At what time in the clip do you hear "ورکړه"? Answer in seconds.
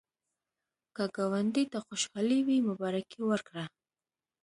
3.25-3.65